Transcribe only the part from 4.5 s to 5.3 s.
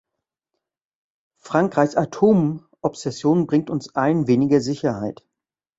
Sicherheit.